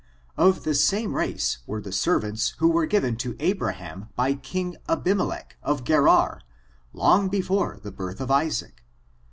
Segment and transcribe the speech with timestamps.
[0.35, 5.57] Of the same race were the servants who were given to Abraham by king Abimelech,
[5.61, 6.41] of Gerar,
[6.91, 8.83] long before the birth of Isaac.